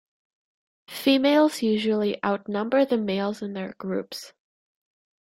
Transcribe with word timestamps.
Females 0.89 1.61
usually 1.61 2.17
outnumber 2.23 2.85
the 2.85 2.97
males 2.97 3.43
in 3.43 3.53
their 3.53 3.73
groups. 3.73 4.33